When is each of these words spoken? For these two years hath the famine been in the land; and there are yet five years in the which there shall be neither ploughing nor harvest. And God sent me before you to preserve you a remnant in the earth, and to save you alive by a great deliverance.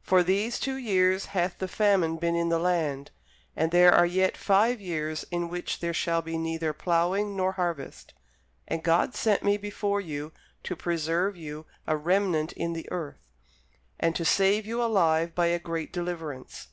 For 0.00 0.22
these 0.22 0.58
two 0.58 0.76
years 0.76 1.26
hath 1.36 1.58
the 1.58 1.68
famine 1.68 2.16
been 2.16 2.34
in 2.34 2.48
the 2.48 2.58
land; 2.58 3.10
and 3.54 3.70
there 3.70 3.92
are 3.92 4.06
yet 4.06 4.34
five 4.34 4.80
years 4.80 5.26
in 5.30 5.42
the 5.42 5.46
which 5.48 5.80
there 5.80 5.92
shall 5.92 6.22
be 6.22 6.38
neither 6.38 6.72
ploughing 6.72 7.36
nor 7.36 7.52
harvest. 7.52 8.14
And 8.66 8.82
God 8.82 9.14
sent 9.14 9.42
me 9.42 9.58
before 9.58 10.00
you 10.00 10.32
to 10.62 10.74
preserve 10.74 11.36
you 11.36 11.66
a 11.86 11.98
remnant 11.98 12.52
in 12.52 12.72
the 12.72 12.90
earth, 12.90 13.26
and 14.00 14.16
to 14.16 14.24
save 14.24 14.64
you 14.64 14.82
alive 14.82 15.34
by 15.34 15.48
a 15.48 15.58
great 15.58 15.92
deliverance. 15.92 16.68